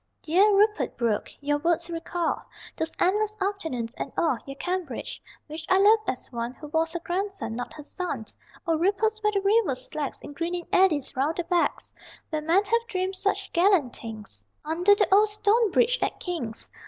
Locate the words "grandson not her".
6.99-7.83